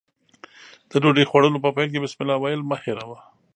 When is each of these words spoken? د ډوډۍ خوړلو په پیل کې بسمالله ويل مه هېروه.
د 0.89 0.91
ډوډۍ 1.01 1.25
خوړلو 1.29 1.63
په 1.65 1.69
پیل 1.75 1.87
کې 1.91 2.01
بسمالله 2.03 2.37
ويل 2.39 2.61
مه 2.69 2.77
هېروه. 2.83 3.19